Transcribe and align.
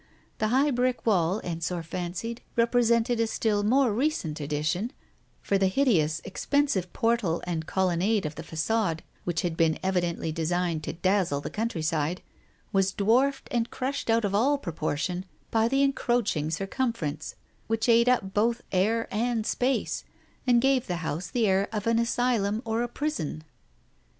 The 0.39 0.47
high 0.47 0.71
brick 0.71 1.05
wall, 1.05 1.39
Ensor 1.43 1.83
fancied, 1.83 2.41
repre 2.57 2.81
sented 2.83 3.19
a 3.19 3.27
still 3.27 3.61
more 3.61 3.93
recent 3.93 4.39
addition, 4.39 4.93
for 5.43 5.59
the 5.59 5.67
hideous 5.67 6.21
expen 6.21 6.67
sive 6.67 6.91
portal 6.91 7.43
and 7.45 7.67
colonnade 7.67 8.25
of 8.25 8.33
the 8.33 8.41
facade 8.41 9.03
which 9.25 9.43
had 9.43 9.55
been 9.55 9.77
evidently 9.83 10.31
designed 10.31 10.83
to 10.85 10.93
dazzle 10.93 11.39
the 11.39 11.51
countryside, 11.51 12.23
was 12.73 12.91
dwarfed 12.93 13.47
and 13.51 13.69
crushed 13.69 14.09
out 14.09 14.25
of 14.25 14.33
all 14.33 14.57
proportion 14.57 15.23
by 15.51 15.67
the 15.67 15.83
encroaching 15.83 16.49
circumference 16.49 17.35
which 17.67 17.87
ate 17.87 18.07
up 18.09 18.33
both 18.33 18.63
air 18.71 19.07
and 19.11 19.45
space, 19.45 20.03
and 20.47 20.61
gave 20.63 20.87
the 20.87 21.05
house 21.05 21.27
the 21.29 21.45
air 21.47 21.67
of 21.71 21.85
an 21.85 21.99
asylum 21.99 22.63
or 22.65 22.81
a 22.81 22.87
prison. 22.87 23.43